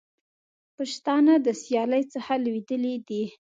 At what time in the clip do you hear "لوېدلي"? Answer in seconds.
2.43-2.95